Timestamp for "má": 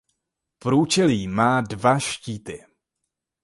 1.27-1.61